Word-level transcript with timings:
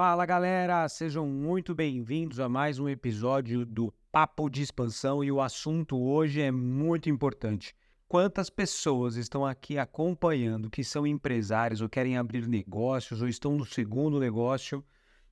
Fala 0.00 0.24
galera, 0.24 0.88
sejam 0.88 1.26
muito 1.26 1.74
bem-vindos 1.74 2.38
a 2.38 2.48
mais 2.48 2.78
um 2.78 2.88
episódio 2.88 3.66
do 3.66 3.92
Papo 4.12 4.48
de 4.48 4.62
Expansão 4.62 5.24
e 5.24 5.32
o 5.32 5.40
assunto 5.40 6.00
hoje 6.00 6.40
é 6.40 6.52
muito 6.52 7.10
importante. 7.10 7.74
Quantas 8.06 8.48
pessoas 8.48 9.16
estão 9.16 9.44
aqui 9.44 9.76
acompanhando 9.76 10.70
que 10.70 10.84
são 10.84 11.04
empresários 11.04 11.80
ou 11.80 11.88
querem 11.88 12.16
abrir 12.16 12.46
negócios 12.46 13.20
ou 13.20 13.26
estão 13.26 13.56
no 13.56 13.64
segundo 13.66 14.20
negócio 14.20 14.84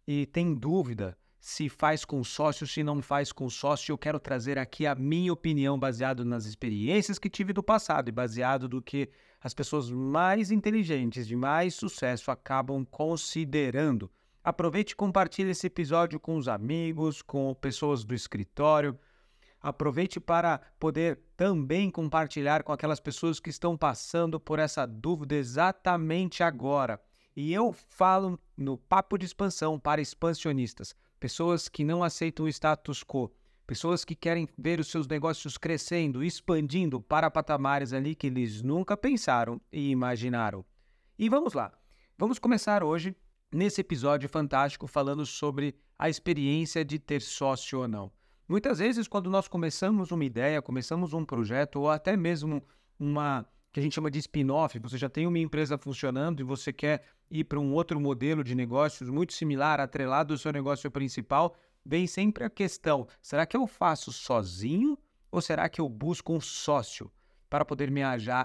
e 0.05 0.27
têm 0.27 0.53
dúvida 0.53 1.17
se 1.39 1.69
faz 1.69 2.05
com 2.05 2.25
sócio, 2.25 2.67
se 2.67 2.83
não 2.83 3.01
faz 3.01 3.31
com 3.31 3.49
sócio? 3.49 3.93
Eu 3.93 3.99
quero 3.99 4.19
trazer 4.19 4.59
aqui 4.59 4.85
a 4.85 4.97
minha 4.97 5.33
opinião 5.33 5.79
baseado 5.79 6.25
nas 6.25 6.45
experiências 6.45 7.21
que 7.21 7.31
tive 7.31 7.53
do 7.53 7.63
passado 7.63 8.09
e 8.09 8.13
baseado 8.13 8.69
do 8.69 8.83
que 8.83 9.09
as 9.41 9.55
pessoas 9.55 9.89
mais 9.93 10.51
inteligentes, 10.51 11.25
de 11.25 11.37
mais 11.37 11.73
sucesso, 11.77 12.33
acabam 12.33 12.85
considerando. 12.85 14.11
Aproveite 14.47 14.93
e 14.93 14.95
compartilhe 14.95 15.51
esse 15.51 15.67
episódio 15.67 16.21
com 16.21 16.37
os 16.37 16.47
amigos, 16.47 17.21
com 17.21 17.53
pessoas 17.53 18.05
do 18.05 18.15
escritório. 18.15 18.97
Aproveite 19.61 20.21
para 20.21 20.61
poder 20.79 21.19
também 21.37 21.91
compartilhar 21.91 22.63
com 22.63 22.71
aquelas 22.71 23.01
pessoas 23.01 23.41
que 23.41 23.51
estão 23.51 23.77
passando 23.77 24.39
por 24.39 24.61
essa 24.61 24.87
dúvida 24.87 25.35
exatamente 25.35 26.45
agora. 26.45 27.03
E 27.35 27.53
eu 27.53 27.73
falo 27.73 28.39
no 28.57 28.79
papo 28.79 29.19
de 29.19 29.27
expansão 29.27 29.81
para 29.81 30.01
expansionistas, 30.01 30.95
pessoas 31.19 31.69
que 31.69 31.83
não 31.83 32.05
aceitam 32.05 32.47
o 32.47 32.49
status 32.49 33.03
quo, 33.03 33.33
pessoas 33.67 34.05
que 34.05 34.15
querem 34.15 34.49
ver 34.57 34.79
os 34.79 34.87
seus 34.87 35.09
negócios 35.09 35.59
crescendo, 35.59 36.23
expandindo 36.23 37.01
para 37.01 37.33
patamares 37.33 37.93
ali 37.93 38.15
que 38.15 38.29
eles 38.29 38.63
nunca 38.63 38.97
pensaram 38.97 39.61
e 39.73 39.91
imaginaram. 39.91 40.65
E 41.19 41.29
vamos 41.29 41.53
lá. 41.53 41.73
Vamos 42.17 42.39
começar 42.39 42.85
hoje 42.85 43.17
nesse 43.53 43.81
episódio 43.81 44.29
fantástico 44.29 44.87
falando 44.87 45.25
sobre 45.25 45.75
a 45.99 46.09
experiência 46.09 46.85
de 46.85 46.99
ter 46.99 47.23
sócio 47.23 47.81
ou 47.81 47.89
não. 47.89 48.13
Muitas 48.49 48.79
vezes, 48.79 49.09
quando 49.09 49.29
nós 49.29 49.49
começamos 49.49 50.11
uma 50.11 50.25
ideia, 50.25 50.63
começamos 50.63 51.13
um 51.13 51.25
projeto 51.25 51.81
ou 51.81 51.91
até 51.91 52.17
mesmo 52.17 52.63
uma 52.99 53.47
que 53.73 53.81
a 53.81 53.83
gente 53.83 53.95
chama 53.95 54.11
de 54.11 54.19
spin-off, 54.21 54.79
você 54.79 54.97
já 54.97 55.07
tem 55.07 55.27
uma 55.27 55.39
empresa 55.39 55.77
funcionando 55.77 56.41
e 56.41 56.43
você 56.43 56.73
quer 56.73 57.03
ir 57.31 57.45
para 57.45 57.61
um 57.61 57.75
outro 57.75 58.01
modelo 58.01 58.43
de 58.43 58.55
negócios 58.55 59.11
muito 59.11 59.35
similar, 59.35 59.81
atrelado 59.81 60.33
ao 60.33 60.39
seu 60.39 60.51
negócio 60.51 60.91
principal, 60.91 61.55
vem 61.85 62.07
sempre 62.07 62.43
a 62.45 62.49
questão: 62.49 63.07
será 63.21 63.45
que 63.45 63.55
eu 63.55 63.67
faço 63.67 64.11
sozinho 64.11 64.97
ou 65.31 65.43
será 65.43 65.69
que 65.69 65.79
eu 65.79 65.91
busco 65.91 66.33
um 66.33 66.41
sócio 66.41 67.13
para 67.51 67.67
poder 67.67 67.91
me, 67.91 68.01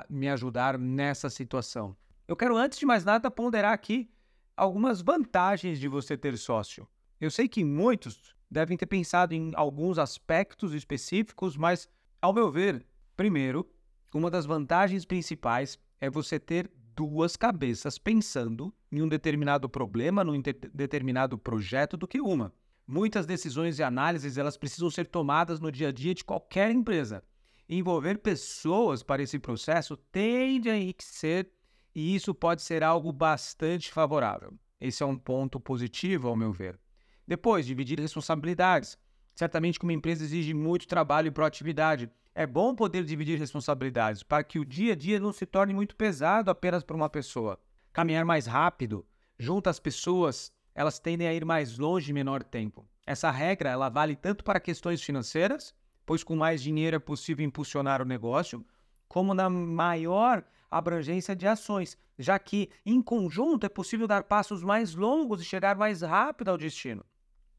me 0.09 0.27
ajudar 0.27 0.77
nessa 0.77 1.29
situação? 1.29 1.95
Eu 2.27 2.35
quero, 2.35 2.57
antes 2.57 2.77
de 2.77 2.85
mais 2.85 3.05
nada, 3.05 3.31
ponderar 3.31 3.71
aqui 3.71 4.10
algumas 4.55 5.01
vantagens 5.01 5.79
de 5.79 5.87
você 5.87 6.17
ter 6.17 6.37
sócio. 6.37 6.87
Eu 7.19 7.29
sei 7.29 7.47
que 7.47 7.63
muitos 7.63 8.35
devem 8.49 8.77
ter 8.77 8.85
pensado 8.85 9.33
em 9.33 9.51
alguns 9.55 9.97
aspectos 9.97 10.73
específicos, 10.73 11.55
mas, 11.55 11.87
ao 12.21 12.33
meu 12.33 12.51
ver, 12.51 12.85
primeiro, 13.15 13.69
uma 14.13 14.29
das 14.29 14.45
vantagens 14.45 15.05
principais 15.05 15.79
é 15.99 16.09
você 16.09 16.39
ter 16.39 16.69
duas 16.95 17.35
cabeças 17.37 17.97
pensando 17.97 18.73
em 18.91 19.01
um 19.01 19.07
determinado 19.07 19.69
problema, 19.69 20.23
num 20.23 20.41
determinado 20.73 21.37
projeto 21.37 21.95
do 21.95 22.07
que 22.07 22.19
uma. 22.19 22.53
Muitas 22.85 23.25
decisões 23.25 23.79
e 23.79 23.83
análises 23.83 24.37
elas 24.37 24.57
precisam 24.57 24.89
ser 24.89 25.07
tomadas 25.07 25.59
no 25.59 25.71
dia 25.71 25.89
a 25.89 25.91
dia 25.91 26.13
de 26.13 26.25
qualquer 26.25 26.71
empresa. 26.71 27.23
Envolver 27.69 28.17
pessoas 28.17 29.01
para 29.01 29.23
esse 29.23 29.39
processo 29.39 29.95
tende 29.95 30.69
a 30.69 30.77
enriquecer 30.77 31.49
e 31.93 32.15
isso 32.15 32.33
pode 32.33 32.61
ser 32.61 32.83
algo 32.83 33.11
bastante 33.11 33.91
favorável. 33.91 34.53
Esse 34.79 35.03
é 35.03 35.05
um 35.05 35.17
ponto 35.17 35.59
positivo, 35.59 36.27
ao 36.27 36.35
meu 36.35 36.51
ver. 36.51 36.79
Depois, 37.27 37.65
dividir 37.65 37.99
responsabilidades. 37.99 38.97
Certamente 39.35 39.79
que 39.79 39.85
uma 39.85 39.93
empresa 39.93 40.23
exige 40.23 40.53
muito 40.53 40.87
trabalho 40.87 41.27
e 41.27 41.31
proatividade. 41.31 42.09
É 42.33 42.47
bom 42.47 42.73
poder 42.73 43.03
dividir 43.03 43.37
responsabilidades 43.37 44.23
para 44.23 44.43
que 44.43 44.59
o 44.59 44.65
dia 44.65 44.93
a 44.93 44.95
dia 44.95 45.19
não 45.19 45.31
se 45.31 45.45
torne 45.45 45.73
muito 45.73 45.95
pesado 45.95 46.49
apenas 46.49 46.83
para 46.83 46.95
uma 46.95 47.09
pessoa. 47.09 47.59
Caminhar 47.93 48.25
mais 48.25 48.45
rápido, 48.45 49.05
junto 49.37 49.69
às 49.69 49.79
pessoas, 49.79 50.51
elas 50.73 50.99
tendem 50.99 51.27
a 51.27 51.33
ir 51.33 51.45
mais 51.45 51.77
longe 51.77 52.11
em 52.11 52.13
menor 52.13 52.41
tempo. 52.43 52.87
Essa 53.05 53.29
regra 53.29 53.69
ela 53.69 53.89
vale 53.89 54.15
tanto 54.15 54.43
para 54.43 54.59
questões 54.59 55.01
financeiras, 55.01 55.75
pois 56.05 56.23
com 56.23 56.35
mais 56.35 56.61
dinheiro 56.61 56.95
é 56.95 56.99
possível 56.99 57.45
impulsionar 57.45 58.01
o 58.01 58.05
negócio, 58.05 58.65
como 59.07 59.33
na 59.33 59.49
maior 59.49 60.43
abrangência 60.71 61.35
de 61.35 61.45
ações, 61.45 61.97
já 62.17 62.39
que 62.39 62.69
em 62.85 63.01
conjunto 63.01 63.65
é 63.65 63.69
possível 63.69 64.07
dar 64.07 64.23
passos 64.23 64.63
mais 64.63 64.95
longos 64.95 65.41
e 65.41 65.45
chegar 65.45 65.75
mais 65.75 66.01
rápido 66.01 66.49
ao 66.49 66.57
destino. 66.57 67.05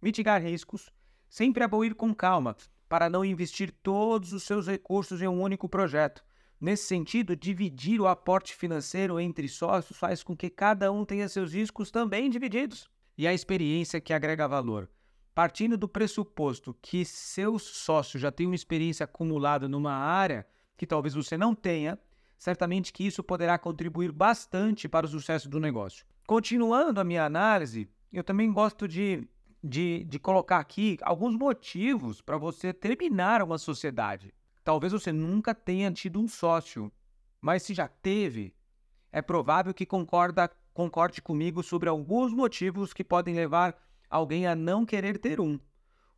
Mitigar 0.00 0.42
riscos 0.42 0.90
sempre 1.28 1.62
é 1.62 1.94
com 1.94 2.14
calma, 2.14 2.56
para 2.88 3.08
não 3.08 3.24
investir 3.24 3.72
todos 3.82 4.32
os 4.32 4.42
seus 4.42 4.66
recursos 4.66 5.22
em 5.22 5.26
um 5.26 5.40
único 5.40 5.68
projeto. 5.68 6.22
Nesse 6.60 6.84
sentido, 6.84 7.34
dividir 7.34 8.00
o 8.00 8.06
aporte 8.06 8.54
financeiro 8.54 9.18
entre 9.18 9.48
sócios 9.48 9.98
faz 9.98 10.22
com 10.22 10.36
que 10.36 10.50
cada 10.50 10.92
um 10.92 11.04
tenha 11.04 11.28
seus 11.28 11.54
riscos 11.54 11.90
também 11.90 12.30
divididos. 12.30 12.88
E 13.16 13.26
a 13.26 13.34
experiência 13.34 14.00
que 14.00 14.12
agrega 14.12 14.46
valor. 14.46 14.88
Partindo 15.34 15.78
do 15.78 15.88
pressuposto 15.88 16.76
que 16.82 17.04
seu 17.04 17.58
sócio 17.58 18.18
já 18.18 18.30
tem 18.30 18.46
uma 18.46 18.54
experiência 18.54 19.04
acumulada 19.04 19.66
numa 19.66 19.94
área 19.94 20.46
que 20.76 20.86
talvez 20.86 21.14
você 21.14 21.38
não 21.38 21.54
tenha, 21.54 21.98
certamente 22.42 22.92
que 22.92 23.06
isso 23.06 23.22
poderá 23.22 23.56
contribuir 23.56 24.10
bastante 24.10 24.88
para 24.88 25.06
o 25.06 25.08
sucesso 25.08 25.48
do 25.48 25.60
negócio. 25.60 26.04
Continuando 26.26 27.00
a 27.00 27.04
minha 27.04 27.24
análise, 27.24 27.88
eu 28.12 28.24
também 28.24 28.52
gosto 28.52 28.88
de 28.88 29.28
de, 29.62 30.02
de 30.08 30.18
colocar 30.18 30.58
aqui 30.58 30.98
alguns 31.02 31.36
motivos 31.36 32.20
para 32.20 32.36
você 32.36 32.72
terminar 32.72 33.44
uma 33.44 33.58
sociedade. 33.58 34.34
Talvez 34.64 34.92
você 34.92 35.12
nunca 35.12 35.54
tenha 35.54 35.88
tido 35.92 36.18
um 36.18 36.26
sócio, 36.26 36.90
mas 37.40 37.62
se 37.62 37.74
já 37.74 37.86
teve, 37.86 38.52
é 39.12 39.22
provável 39.22 39.72
que 39.72 39.86
concorda, 39.86 40.50
concorde 40.74 41.22
comigo 41.22 41.62
sobre 41.62 41.88
alguns 41.88 42.32
motivos 42.32 42.92
que 42.92 43.04
podem 43.04 43.36
levar 43.36 43.80
alguém 44.10 44.48
a 44.48 44.56
não 44.56 44.84
querer 44.84 45.16
ter 45.16 45.40
um. 45.40 45.60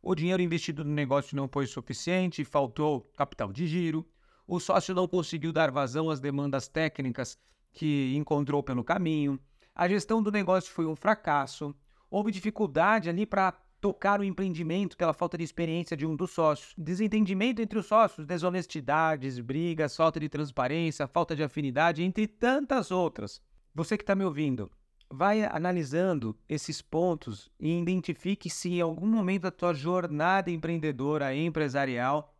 O 0.01 0.15
dinheiro 0.15 0.41
investido 0.41 0.83
no 0.83 0.91
negócio 0.91 1.37
não 1.37 1.47
foi 1.47 1.67
suficiente, 1.67 2.43
faltou 2.43 3.11
capital 3.15 3.53
de 3.53 3.67
giro, 3.67 4.03
o 4.47 4.59
sócio 4.59 4.93
não 4.93 5.07
conseguiu 5.07 5.51
dar 5.51 5.71
vazão 5.71 6.09
às 6.09 6.19
demandas 6.19 6.67
técnicas 6.67 7.37
que 7.71 8.13
encontrou 8.15 8.63
pelo 8.63 8.83
caminho, 8.83 9.39
a 9.73 9.87
gestão 9.87 10.23
do 10.23 10.31
negócio 10.31 10.71
foi 10.71 10.85
um 10.85 10.95
fracasso, 10.95 11.75
houve 12.09 12.31
dificuldade 12.31 13.09
ali 13.09 13.25
para 13.25 13.53
tocar 13.81 14.19
o 14.19 14.23
empreendimento 14.23 14.97
pela 14.97 15.13
falta 15.13 15.37
de 15.37 15.43
experiência 15.43 15.95
de 15.95 16.05
um 16.05 16.15
dos 16.15 16.31
sócios. 16.31 16.73
Desentendimento 16.77 17.61
entre 17.61 17.77
os 17.77 17.85
sócios, 17.85 18.25
desonestidades, 18.25 19.39
brigas, 19.39 19.95
falta 19.95 20.19
de 20.19 20.29
transparência, 20.29 21.07
falta 21.07 21.35
de 21.35 21.43
afinidade, 21.43 22.01
entre 22.01 22.27
tantas 22.27 22.89
outras. 22.89 23.41
Você 23.73 23.97
que 23.97 24.03
está 24.03 24.15
me 24.15 24.23
ouvindo, 24.23 24.71
vai 25.09 25.43
analisando 25.43 26.35
esses 26.47 26.81
pontos 26.81 27.51
e 27.59 27.77
identifique 27.77 28.49
se 28.49 28.69
em 28.69 28.81
algum 28.81 29.07
momento 29.07 29.43
da 29.43 29.51
tua 29.51 29.73
jornada 29.73 30.49
empreendedora 30.49 31.35
empresarial, 31.35 32.34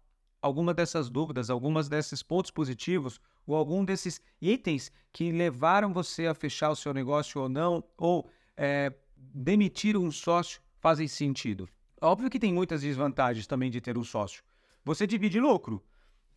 alguma 0.46 0.76
dessas 0.76 1.10
dúvidas, 1.10 1.50
algumas 1.50 1.90
desses 1.90 2.22
pontos 2.22 2.52
positivos 2.52 3.20
ou 3.48 3.56
algum 3.56 3.84
desses 3.84 4.22
itens 4.40 4.92
que 5.12 5.32
levaram 5.32 5.92
você 5.92 6.28
a 6.28 6.36
fechar 6.36 6.70
o 6.70 6.76
seu 6.76 6.94
negócio 6.94 7.42
ou 7.42 7.50
não, 7.50 7.84
ou 7.98 8.30
é, 8.56 8.94
demitir 9.18 9.98
um 9.98 10.12
sócio 10.12 10.62
fazem 10.80 11.08
sentido. 11.08 11.68
Óbvio 12.00 12.30
que 12.30 12.38
tem 12.38 12.54
muitas 12.54 12.82
desvantagens 12.82 13.48
também 13.48 13.72
de 13.72 13.82
ter 13.82 13.98
um 13.98 14.04
sócio. 14.04 14.44
Você 14.84 15.08
divide 15.08 15.40
lucro. 15.40 15.84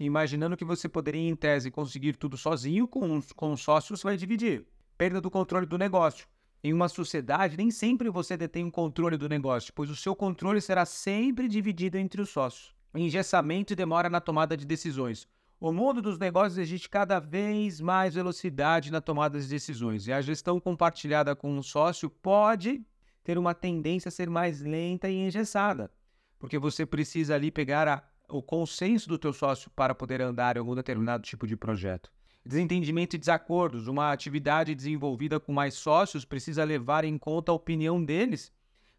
Imaginando 0.01 0.57
que 0.57 0.65
você 0.65 0.89
poderia, 0.89 1.29
em 1.29 1.37
tese, 1.37 1.71
conseguir 1.71 2.17
tudo 2.17 2.39
sozinho, 2.39 2.89
com, 2.89 3.21
com 3.37 3.57
sócios 3.59 4.03
vai 4.03 4.17
dividir. 4.17 4.65
Perda 4.97 5.21
do 5.21 5.31
controle 5.31 5.67
do 5.67 5.77
negócio. 5.77 6.27
Em 6.65 6.73
uma 6.73 6.89
sociedade, 6.89 7.59
nem 7.59 7.71
sempre 7.71 8.09
você 8.09 8.39
detém 8.39 8.65
o 8.65 8.69
um 8.69 8.71
controle 8.71 9.19
do 9.19 9.29
negócio, 9.29 9.73
pois 9.75 9.91
o 9.91 9.97
seu 9.97 10.17
controle 10.17 10.63
será 10.63 10.87
sempre 10.87 11.47
dividido 11.47 11.99
entre 11.99 12.23
os 12.23 12.31
sócios. 12.31 12.78
Engessamento 12.99 13.73
e 13.73 13.77
demora 13.77 14.11
na 14.11 14.21
tomada 14.21 14.57
de 14.57 14.67
decisões. 14.67 15.29
O 15.61 15.73
mundo 15.73 16.03
dos 16.03 16.19
negócios 16.19 16.59
exige 16.59 16.89
cada 16.89 17.21
vez 17.21 17.81
mais 17.81 18.15
velocidade 18.15 18.91
na 18.91 19.01
tomada 19.01 19.41
de 19.41 19.47
decisões 19.47 20.09
e 20.09 20.13
a 20.13 20.21
gestão 20.21 20.59
compartilhada 20.59 21.37
com 21.37 21.51
um 21.51 21.63
sócio 21.63 22.11
pode 22.11 22.85
ter 23.23 23.39
uma 23.39 23.55
tendência 23.55 24.09
a 24.09 24.13
ser 24.13 24.29
mais 24.29 24.61
lenta 24.61 25.09
e 25.09 25.15
engessada, 25.15 25.93
porque 26.41 26.59
você 26.59 26.85
precisa 26.85 27.37
ali 27.37 27.51
pegar 27.53 27.87
a, 27.87 28.03
o 28.29 28.43
consenso 28.43 29.09
do 29.09 29.19
teu 29.19 29.33
sócio 29.33 29.71
para 29.77 29.95
poder 29.95 30.21
andar 30.21 30.57
em 30.57 30.59
algum 30.61 30.75
determinado 30.75 31.23
tipo 31.23 31.47
de 31.47 31.57
projeto. 31.57 32.11
Desentendimento 32.45 33.15
e 33.15 33.19
desacordos. 33.19 33.87
Uma 33.87 34.11
atividade 34.11 34.75
desenvolvida 34.75 35.39
com 35.39 35.53
mais 35.53 35.75
sócios 35.75 36.25
precisa 36.25 36.65
levar 36.65 37.05
em 37.05 37.19
conta 37.19 37.53
a 37.53 37.55
opinião 37.55 38.03
deles 38.05 38.53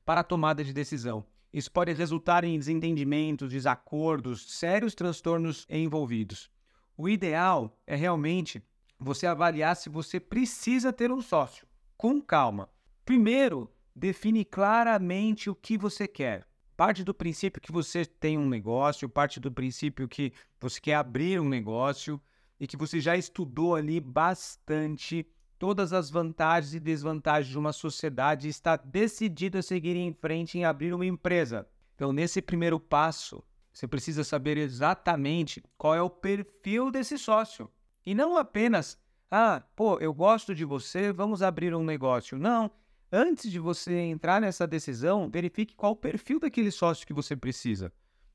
para 0.06 0.22
a 0.22 0.24
tomada 0.24 0.64
de 0.64 0.72
decisão. 0.72 1.26
Isso 1.52 1.72
pode 1.72 1.92
resultar 1.94 2.44
em 2.44 2.58
desentendimentos, 2.58 3.50
desacordos, 3.50 4.52
sérios 4.54 4.94
transtornos 4.94 5.66
envolvidos. 5.70 6.50
O 6.96 7.10
ideal 7.10 7.76
é 7.88 7.96
realmente 7.96 8.64
você 9.00 9.26
avaliar 9.26 9.76
se 9.76 9.90
você 9.90 10.20
precisa 10.20 10.94
ter 10.94 11.12
um 11.12 11.22
sócio, 11.22 11.66
com 11.98 12.22
calma. 12.22 12.70
Primeiro, 13.04 13.72
define 13.96 14.46
claramente 14.46 15.50
o 15.50 15.56
que 15.56 15.78
você 15.78 16.08
quer. 16.08 16.46
Parte 16.78 17.04
do 17.04 17.14
princípio 17.14 17.62
que 17.62 17.72
você 17.72 18.06
tem 18.06 18.38
um 18.38 18.48
negócio, 18.48 19.10
parte 19.10 19.40
do 19.40 19.52
princípio 19.52 20.08
que 20.08 20.32
você 20.60 20.80
quer 20.80 20.96
abrir 20.96 21.40
um 21.40 21.50
negócio 21.50 22.22
e 22.60 22.68
que 22.68 22.78
você 22.78 23.00
já 23.00 23.18
estudou 23.18 23.76
ali 23.76 24.00
bastante 24.00 25.26
todas 25.60 25.92
as 25.92 26.10
vantagens 26.10 26.74
e 26.74 26.80
desvantagens 26.80 27.52
de 27.52 27.60
uma 27.60 27.74
sociedade 27.74 28.48
e 28.48 28.50
está 28.50 28.78
decidido 28.78 29.58
a 29.58 29.62
seguir 29.62 29.98
em 29.98 30.14
frente 30.14 30.58
em 30.58 30.64
abrir 30.64 30.94
uma 30.94 31.06
empresa. 31.06 31.68
Então, 31.96 32.14
nesse 32.14 32.42
primeiro 32.42 32.80
passo, 32.80 33.44
você 33.74 33.86
precisa 33.86 34.24
saber 34.24 34.58
exatamente 34.58 35.62
qual 35.78 35.94
é 35.94 36.02
o 36.02 36.10
perfil 36.10 36.90
desse 36.90 37.18
sócio. 37.18 37.70
E 38.06 38.16
não 38.16 38.38
apenas, 38.38 38.98
ah, 39.30 39.62
pô, 39.76 40.00
eu 40.00 40.14
gosto 40.14 40.56
de 40.56 40.64
você, 40.64 41.12
vamos 41.12 41.42
abrir 41.42 41.76
um 41.76 41.84
negócio. 41.84 42.40
Não. 42.40 42.72
Antes 43.12 43.52
de 43.52 43.60
você 43.60 43.94
entrar 43.94 44.40
nessa 44.40 44.66
decisão, 44.66 45.30
verifique 45.30 45.76
qual 45.76 45.92
o 45.92 45.98
perfil 45.98 46.40
daquele 46.40 46.72
sócio 46.72 47.06
que 47.06 47.14
você 47.14 47.36
precisa. 47.36 47.92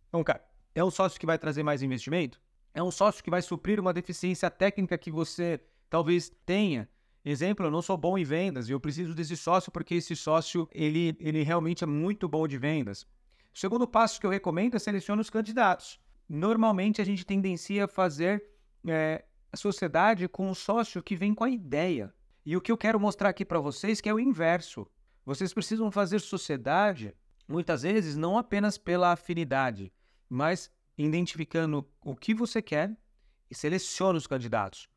Então, 0.09 0.23
cara, 0.23 0.45
é 0.75 0.85
um 0.85 0.91
sócio 0.91 1.19
que 1.19 1.27
vai 1.27 1.39
trazer 1.39 1.63
mais 1.63 1.83
investimento? 1.83 2.39
É 2.75 2.83
um 2.83 2.91
sócio 2.91 3.25
que 3.25 3.31
vai 3.31 3.41
suprir 3.41 3.81
uma 3.81 3.95
deficiência 3.95 4.51
técnica 4.51 4.99
que 4.99 5.11
você 5.11 5.61
talvez 5.89 6.31
tenha 6.45 6.89
Exemplo, 7.25 7.65
eu 7.65 7.71
não 7.71 7.81
sou 7.81 7.97
bom 7.97 8.19
em 8.19 8.25
vendas 8.25 8.69
e 8.69 8.73
eu 8.73 8.81
preciso 8.81 9.15
desse 9.15 9.35
sócio 9.35 9.73
porque 9.73 9.95
esse 9.95 10.15
sócio 10.15 10.69
ele, 10.71 11.17
ele 11.19 11.43
realmente 11.43 11.83
é 11.83 11.87
muito 11.87 12.29
bom 12.29 12.47
de 12.47 12.59
vendas. 12.59 13.07
O 13.55 13.59
segundo 13.59 13.89
passo 13.89 14.21
que 14.21 14.27
eu 14.27 14.31
recomendo 14.31 14.75
é 14.75 14.79
selecionar 14.79 15.23
os 15.23 15.31
candidatos. 15.31 15.99
Normalmente 16.29 17.01
a 17.01 17.05
gente 17.05 17.25
tendencia 17.25 17.87
a 17.87 17.89
fazer 17.89 18.45
é, 18.87 19.25
a 19.51 19.57
sociedade 19.57 20.29
com 20.29 20.51
um 20.51 20.55
sócio 20.55 21.03
que 21.03 21.17
vem 21.17 21.35
com 21.35 21.45
a 21.45 21.49
ideia. 21.49 22.13
E 22.45 22.59
o 22.59 22.61
que 22.61 22.71
eu 22.71 22.77
quero 22.77 23.01
mostrar 23.01 23.31
aqui 23.31 23.45
para 23.45 23.59
vocês 23.59 24.03
que 24.03 24.09
é 24.09 24.13
o 24.13 24.21
inverso. 24.21 24.87
Vocês 25.25 25.55
precisam 25.55 25.91
fazer 25.91 26.21
sociedade, 26.21 27.15
muitas 27.49 27.83
vezes, 27.85 28.17
não 28.17 28.37
apenas 28.37 28.77
pela 28.77 29.13
afinidade, 29.13 29.91
mas 30.29 30.71
identificando 30.99 31.89
o 32.03 32.15
que 32.15 32.35
você 32.35 32.61
quer 32.61 32.95
e 33.51 33.55
selecione 33.55 34.19
os 34.19 34.27
candidatos 34.27 34.93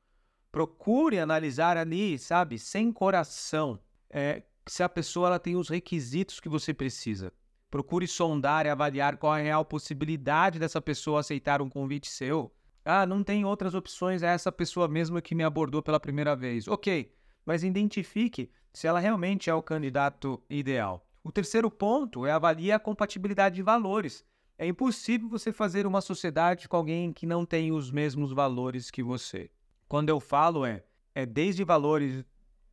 procure 0.52 1.20
analisar 1.20 1.78
ali, 1.78 2.18
sabe, 2.18 2.58
sem 2.58 2.92
coração, 2.92 3.80
é, 4.10 4.44
se 4.68 4.84
a 4.84 4.90
pessoa 4.90 5.28
ela 5.28 5.40
tem 5.40 5.56
os 5.56 5.70
requisitos 5.70 6.40
que 6.40 6.50
você 6.50 6.74
precisa. 6.74 7.32
Procure 7.70 8.08
sondar 8.08 8.66
e 8.66 8.70
avaliar 8.70 9.18
qual 9.18 9.36
é 9.36 9.42
a 9.42 9.44
real 9.44 9.66
possibilidade 9.66 10.58
dessa 10.58 10.82
pessoa 10.82 11.20
aceitar 11.20 11.62
um 11.62 11.70
convite 11.70 12.10
seu. 12.10 12.54
Ah, 12.84 13.06
não 13.06 13.24
tem 13.24 13.44
outras 13.44 13.74
opções, 13.76 14.24
é 14.24 14.28
essa 14.28 14.52
pessoa 14.52 14.88
mesmo 14.88 15.22
que 15.22 15.36
me 15.36 15.44
abordou 15.44 15.82
pela 15.82 16.00
primeira 16.00 16.36
vez. 16.36 16.68
Ok, 16.68 17.14
mas 17.46 17.64
identifique 17.64 18.50
se 18.74 18.88
ela 18.88 19.00
realmente 19.00 19.50
é 19.50 19.54
o 19.54 19.62
candidato 19.62 20.42
ideal. 20.50 21.06
O 21.24 21.32
terceiro 21.32 21.70
ponto 21.70 22.26
é 22.26 22.32
avaliar 22.32 22.78
a 22.78 22.80
compatibilidade 22.80 23.56
de 23.56 23.62
valores. 23.62 24.24
É 24.58 24.66
impossível 24.66 25.28
você 25.28 25.52
fazer 25.52 25.86
uma 25.86 26.00
sociedade 26.00 26.70
com 26.70 26.78
alguém 26.78 27.12
que 27.12 27.26
não 27.26 27.46
tem 27.46 27.72
os 27.72 27.92
mesmos 27.92 28.32
valores 28.32 28.90
que 28.90 29.04
você. 29.04 29.52
Quando 29.88 30.10
eu 30.10 30.20
falo 30.20 30.66
é, 30.66 30.84
é 31.16 31.26
desde 31.26 31.64
valores 31.64 32.26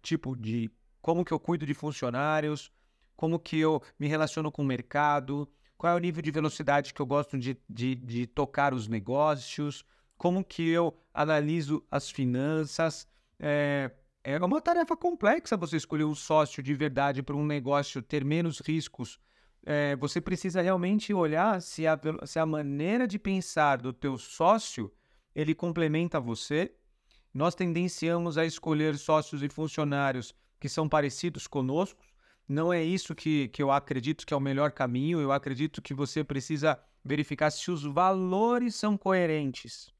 tipo 0.02 0.36
de 0.36 0.70
como 1.00 1.24
que 1.24 1.32
eu 1.32 1.40
cuido 1.40 1.66
de 1.66 1.74
funcionários, 1.74 2.70
como 3.16 3.38
que 3.38 3.58
eu 3.58 3.82
me 3.98 4.06
relaciono 4.06 4.50
com 4.50 4.62
o 4.62 4.66
mercado, 4.66 5.48
qual 5.76 5.92
é 5.92 5.96
o 5.96 6.00
nível 6.00 6.22
de 6.22 6.30
velocidade 6.30 6.92
que 6.92 7.00
eu 7.00 7.06
gosto 7.06 7.38
de, 7.38 7.56
de, 7.68 7.94
de 7.94 8.26
tocar 8.26 8.74
os 8.74 8.88
negócios, 8.88 9.84
como 10.16 10.44
que 10.44 10.68
eu 10.68 10.96
analiso 11.12 11.84
as 11.90 12.10
finanças. 12.10 13.06
É, 13.38 13.90
é 14.22 14.38
uma 14.38 14.60
tarefa 14.60 14.96
complexa 14.96 15.56
você 15.56 15.76
escolher 15.76 16.04
um 16.04 16.14
sócio 16.14 16.62
de 16.62 16.74
verdade 16.74 17.22
para 17.22 17.36
um 17.36 17.44
negócio 17.44 18.02
ter 18.02 18.24
menos 18.24 18.60
riscos. 18.60 19.18
É, 19.66 19.96
você 19.96 20.20
precisa 20.20 20.60
realmente 20.60 21.14
olhar 21.14 21.60
se 21.60 21.86
a, 21.86 21.98
se 22.24 22.38
a 22.38 22.46
maneira 22.46 23.06
de 23.06 23.18
pensar 23.18 23.78
do 23.78 23.92
teu 23.92 24.18
sócio 24.18 24.92
ele 25.34 25.54
complementa 25.54 26.20
você 26.20 26.74
nós 27.34 27.54
tendenciamos 27.54 28.38
a 28.38 28.46
escolher 28.46 28.96
sócios 28.96 29.42
e 29.42 29.48
funcionários 29.48 30.32
que 30.60 30.68
são 30.68 30.88
parecidos 30.88 31.48
conosco. 31.48 32.00
Não 32.48 32.72
é 32.72 32.82
isso 32.82 33.14
que, 33.14 33.48
que 33.48 33.60
eu 33.60 33.72
acredito 33.72 34.24
que 34.24 34.32
é 34.32 34.36
o 34.36 34.40
melhor 34.40 34.70
caminho. 34.70 35.20
Eu 35.20 35.32
acredito 35.32 35.82
que 35.82 35.92
você 35.92 36.22
precisa 36.22 36.78
verificar 37.04 37.50
se 37.50 37.70
os 37.70 37.82
valores 37.82 38.76
são 38.76 38.96
coerentes. 38.96 39.92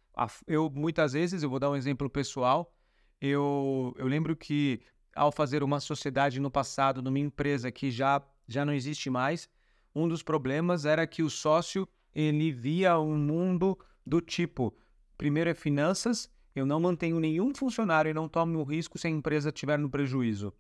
Eu 0.47 0.71
muitas 0.71 1.13
vezes, 1.13 1.43
eu 1.43 1.51
vou 1.51 1.59
dar 1.59 1.71
um 1.71 1.77
exemplo 1.77 2.09
pessoal. 2.09 2.73
Eu, 3.21 3.93
eu 3.99 4.07
lembro 4.07 4.37
que 4.37 4.81
ao 5.15 5.33
fazer 5.33 5.63
uma 5.63 5.81
sociedade 5.81 6.39
no 6.39 6.51
passado, 6.51 7.03
numa 7.03 7.19
empresa 7.19 7.71
que 7.73 7.91
já, 7.91 8.23
já 8.47 8.65
não 8.65 8.73
existe 8.73 9.11
mais, 9.11 9.49
um 9.95 10.07
dos 10.07 10.23
problemas 10.23 10.85
era 10.85 11.07
que 11.07 11.23
o 11.23 11.31
sócio 11.31 11.89
ele 12.15 12.53
via 12.53 12.99
um 12.99 13.17
mundo 13.17 13.79
do 14.07 14.21
tipo: 14.21 14.77
primeiro 15.17 15.51
é 15.51 15.55
finanças, 15.55 16.31
eu 16.55 16.65
não 16.65 16.79
mantenho 16.79 17.19
nenhum 17.19 17.55
funcionário 17.55 18.11
e 18.11 18.15
não 18.15 18.29
tomo 18.29 18.59
o 18.59 18.65
risco 18.65 18.99
se 18.99 19.07
a 19.07 19.11
empresa 19.11 19.49
estiver 19.49 19.79
no 19.79 19.91
prejuízo. 19.91 20.53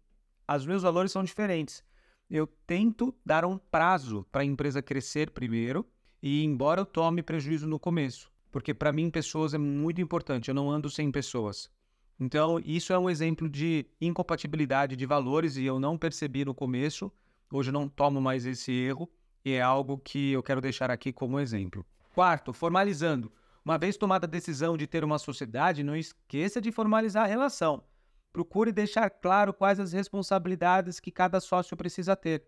Os 0.48 0.66
meus 0.66 0.82
valores 0.82 1.12
são 1.12 1.22
diferentes. 1.22 1.84
Eu 2.28 2.46
tento 2.66 3.14
dar 3.24 3.44
um 3.44 3.56
prazo 3.56 4.26
para 4.32 4.42
a 4.42 4.44
empresa 4.44 4.82
crescer 4.82 5.30
primeiro 5.30 5.86
e 6.22 6.42
embora 6.42 6.80
eu 6.80 6.86
tome 6.86 7.22
prejuízo 7.22 7.66
no 7.66 7.78
começo, 7.78 8.30
porque 8.50 8.74
para 8.74 8.92
mim 8.92 9.10
pessoas 9.10 9.54
é 9.54 9.58
muito 9.58 10.00
importante. 10.00 10.48
Eu 10.48 10.54
não 10.54 10.70
ando 10.70 10.90
sem 10.90 11.10
pessoas. 11.12 11.70
Então, 12.18 12.60
isso 12.64 12.92
é 12.92 12.98
um 12.98 13.10
exemplo 13.10 13.48
de 13.48 13.86
incompatibilidade 14.00 14.96
de 14.96 15.06
valores 15.06 15.56
e 15.56 15.64
eu 15.64 15.80
não 15.80 15.98
percebi 15.98 16.44
no 16.44 16.54
começo. 16.54 17.12
Hoje 17.52 17.70
eu 17.70 17.72
não 17.72 17.88
tomo 17.88 18.20
mais 18.20 18.46
esse 18.46 18.72
erro 18.72 19.10
e 19.44 19.52
é 19.52 19.60
algo 19.60 19.98
que 19.98 20.32
eu 20.32 20.42
quero 20.42 20.60
deixar 20.60 20.90
aqui 20.90 21.12
como 21.12 21.40
exemplo. 21.40 21.84
Quarto, 22.14 22.52
formalizando. 22.52 23.30
Uma 23.64 23.78
vez 23.78 23.96
tomada 23.96 24.26
a 24.26 24.28
decisão 24.28 24.76
de 24.76 24.86
ter 24.86 25.02
uma 25.02 25.18
sociedade, 25.18 25.82
não 25.82 25.96
esqueça 25.96 26.60
de 26.60 26.70
formalizar 26.70 27.24
a 27.24 27.28
relação. 27.28 27.82
Procure 28.30 28.70
deixar 28.70 29.08
claro 29.08 29.54
quais 29.54 29.80
as 29.80 29.92
responsabilidades 29.92 31.00
que 31.00 31.10
cada 31.10 31.40
sócio 31.40 31.74
precisa 31.74 32.14
ter. 32.14 32.46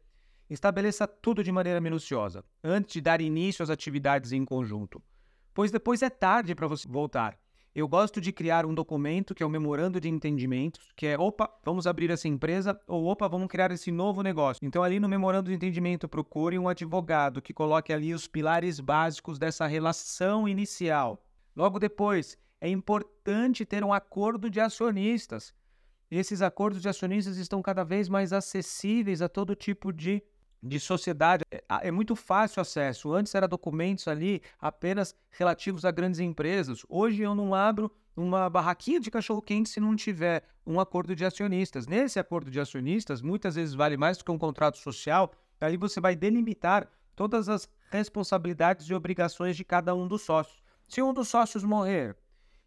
Estabeleça 0.50 1.06
tudo 1.06 1.42
de 1.42 1.50
maneira 1.50 1.80
minuciosa, 1.80 2.44
antes 2.62 2.92
de 2.92 3.00
dar 3.00 3.22
início 3.22 3.62
às 3.62 3.70
atividades 3.70 4.30
em 4.32 4.44
conjunto, 4.44 5.02
pois 5.54 5.70
depois 5.70 6.02
é 6.02 6.10
tarde 6.10 6.54
para 6.54 6.68
você 6.68 6.86
voltar. 6.86 7.38
Eu 7.76 7.86
gosto 7.86 8.22
de 8.22 8.32
criar 8.32 8.64
um 8.64 8.72
documento 8.72 9.34
que 9.34 9.42
é 9.42 9.46
o 9.46 9.50
memorando 9.50 10.00
de 10.00 10.08
entendimentos, 10.08 10.80
que 10.96 11.06
é 11.06 11.18
opa, 11.18 11.46
vamos 11.62 11.86
abrir 11.86 12.10
essa 12.10 12.26
empresa 12.26 12.80
ou 12.86 13.04
opa, 13.04 13.28
vamos 13.28 13.48
criar 13.48 13.70
esse 13.70 13.92
novo 13.92 14.22
negócio. 14.22 14.64
Então 14.66 14.82
ali 14.82 14.98
no 14.98 15.06
memorando 15.06 15.50
de 15.50 15.56
entendimento 15.56 16.08
procure 16.08 16.58
um 16.58 16.70
advogado 16.70 17.42
que 17.42 17.52
coloque 17.52 17.92
ali 17.92 18.14
os 18.14 18.26
pilares 18.26 18.80
básicos 18.80 19.38
dessa 19.38 19.66
relação 19.66 20.48
inicial. 20.48 21.22
Logo 21.54 21.78
depois, 21.78 22.38
é 22.62 22.68
importante 22.70 23.66
ter 23.66 23.84
um 23.84 23.92
acordo 23.92 24.48
de 24.48 24.58
acionistas. 24.58 25.52
Esses 26.10 26.40
acordos 26.40 26.80
de 26.80 26.88
acionistas 26.88 27.36
estão 27.36 27.60
cada 27.60 27.84
vez 27.84 28.08
mais 28.08 28.32
acessíveis 28.32 29.20
a 29.20 29.28
todo 29.28 29.54
tipo 29.54 29.92
de 29.92 30.22
de 30.62 30.80
sociedade 30.80 31.44
é, 31.50 31.62
é, 31.68 31.90
muito 31.90 32.16
fácil 32.16 32.60
acesso. 32.60 33.12
Antes 33.12 33.34
era 33.34 33.46
documentos 33.46 34.08
ali 34.08 34.42
apenas 34.58 35.14
relativos 35.30 35.84
a 35.84 35.90
grandes 35.90 36.20
empresas. 36.20 36.84
Hoje 36.88 37.22
eu 37.22 37.34
não 37.34 37.54
abro 37.54 37.90
uma 38.16 38.48
barraquinha 38.48 38.98
de 38.98 39.10
cachorro 39.10 39.42
quente 39.42 39.68
se 39.68 39.78
não 39.78 39.94
tiver 39.94 40.42
um 40.66 40.80
acordo 40.80 41.14
de 41.14 41.24
acionistas. 41.24 41.86
Nesse 41.86 42.18
acordo 42.18 42.50
de 42.50 42.58
acionistas, 42.58 43.20
muitas 43.20 43.54
vezes 43.54 43.74
vale 43.74 43.96
mais 43.96 44.16
do 44.16 44.24
que 44.24 44.30
um 44.30 44.38
contrato 44.38 44.78
social. 44.78 45.32
Ali 45.60 45.76
você 45.76 46.00
vai 46.00 46.16
delimitar 46.16 46.88
todas 47.14 47.48
as 47.48 47.68
responsabilidades 47.90 48.88
e 48.88 48.94
obrigações 48.94 49.56
de 49.56 49.64
cada 49.64 49.94
um 49.94 50.08
dos 50.08 50.22
sócios. 50.22 50.62
Se 50.88 51.02
um 51.02 51.12
dos 51.12 51.28
sócios 51.28 51.64
morrer 51.64 52.16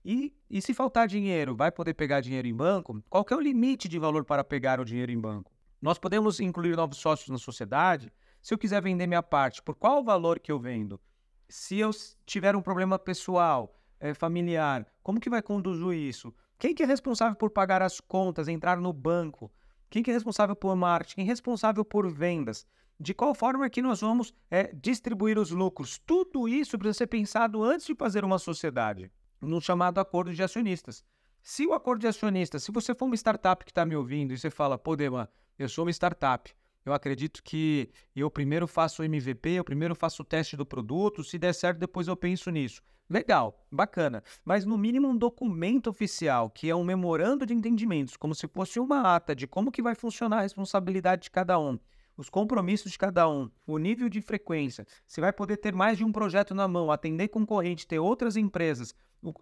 e, 0.04 0.34
e 0.50 0.62
se 0.62 0.74
faltar 0.74 1.08
dinheiro, 1.08 1.56
vai 1.56 1.72
poder 1.72 1.94
pegar 1.94 2.22
dinheiro 2.22 2.48
em 2.48 2.56
banco? 2.56 3.02
Qual 3.10 3.26
é 3.30 3.36
o 3.36 3.40
limite 3.40 3.88
de 3.88 4.00
valor 4.00 4.24
para 4.26 4.44
pegar 4.44 4.80
o 4.80 4.86
dinheiro 4.86 5.12
em 5.12 5.20
banco? 5.20 5.52
Nós 5.82 5.98
podemos 5.98 6.40
incluir 6.40 6.76
novos 6.76 6.98
sócios 6.98 7.30
na 7.30 7.38
sociedade. 7.38 8.12
Se 8.42 8.54
eu 8.54 8.58
quiser 8.58 8.82
vender 8.82 9.08
minha 9.08 9.24
parte, 9.24 9.62
por 9.62 9.76
qual 9.76 10.04
valor 10.04 10.40
que 10.40 10.52
eu 10.52 10.60
vendo? 10.60 11.00
Se 11.48 11.78
eu 11.78 11.92
tiver 12.26 12.56
um 12.56 12.62
problema 12.62 13.00
pessoal, 13.00 13.76
é, 14.00 14.14
familiar, 14.14 14.86
como 15.02 15.20
que 15.20 15.30
vai 15.30 15.42
conduzir 15.42 15.94
isso? 15.94 16.34
Quem 16.58 16.76
que 16.76 16.84
é 16.84 16.86
responsável 16.86 17.36
por 17.36 17.50
pagar 17.50 17.82
as 17.82 18.00
contas, 18.00 18.48
entrar 18.48 18.78
no 18.78 18.92
banco? 18.92 19.52
Quem 19.90 20.04
que 20.04 20.12
é 20.12 20.14
responsável 20.14 20.56
por 20.56 20.76
marketing? 20.76 21.16
Quem 21.16 21.26
é 21.26 21.28
responsável 21.28 21.86
por 21.86 22.12
vendas? 22.12 22.66
De 23.00 23.14
qual 23.14 23.34
forma 23.34 23.70
que 23.70 23.82
nós 23.82 24.02
vamos 24.02 24.34
é, 24.52 24.74
distribuir 24.74 25.40
os 25.40 25.52
lucros? 25.52 25.98
Tudo 26.06 26.48
isso 26.50 26.78
precisa 26.78 26.98
ser 26.98 27.08
pensado 27.08 27.64
antes 27.64 27.86
de 27.86 27.96
fazer 27.96 28.26
uma 28.26 28.38
sociedade, 28.38 29.10
no 29.40 29.62
chamado 29.62 30.00
acordo 30.00 30.34
de 30.34 30.44
acionistas. 30.44 31.04
Se 31.42 31.66
o 31.66 31.74
acordo 31.74 32.02
de 32.02 32.08
acionistas, 32.08 32.64
se 32.64 32.72
você 32.72 32.94
for 32.94 33.06
uma 33.06 33.16
startup 33.16 33.64
que 33.64 33.72
está 33.72 33.86
me 33.86 33.96
ouvindo 33.96 34.34
e 34.34 34.38
você 34.38 34.50
fala, 34.50 34.78
pô, 34.78 34.98
Dema, 34.98 35.30
eu 35.60 35.68
sou 35.68 35.86
uma 35.86 35.92
startup. 35.92 36.52
Eu 36.86 36.94
acredito 36.94 37.44
que 37.44 37.92
eu 38.16 38.32
primeiro 38.32 38.66
faço 38.66 39.02
o 39.02 39.06
MVP, 39.06 39.50
eu 39.50 39.64
primeiro 39.64 39.94
faço 39.94 40.24
o 40.24 40.26
teste 40.26 40.56
do 40.56 40.66
produto, 40.66 41.24
se 41.24 41.38
der 41.38 41.54
certo, 41.54 41.78
depois 41.78 42.08
eu 42.08 42.16
penso 42.16 42.50
nisso. 42.50 42.82
Legal, 43.10 43.66
bacana. 43.72 44.24
Mas 44.46 44.66
no 44.66 44.78
mínimo 44.78 45.08
um 45.08 45.18
documento 45.18 45.90
oficial, 45.90 46.50
que 46.50 46.70
é 46.70 46.76
um 46.76 46.84
memorando 46.84 47.46
de 47.46 47.54
entendimentos, 47.54 48.16
como 48.16 48.34
se 48.34 48.48
fosse 48.48 48.80
uma 48.80 49.16
ata 49.16 49.36
de 49.36 49.46
como 49.46 49.72
que 49.72 49.82
vai 49.82 49.96
funcionar 49.96 50.38
a 50.38 50.42
responsabilidade 50.42 51.24
de 51.24 51.32
cada 51.32 51.60
um. 51.60 51.78
os 52.16 52.30
compromissos 52.30 52.92
de 52.92 52.98
cada 52.98 53.30
um, 53.30 53.50
o 53.66 53.78
nível 53.78 54.10
de 54.10 54.22
frequência, 54.22 54.86
você 55.08 55.22
vai 55.22 55.32
poder 55.32 55.56
ter 55.56 55.74
mais 55.74 55.98
de 55.98 56.04
um 56.04 56.12
projeto 56.12 56.54
na 56.54 56.68
mão, 56.68 56.92
atender 56.92 57.30
concorrente, 57.30 57.88
ter 57.88 57.98
outras 57.98 58.36
empresas, 58.36 58.94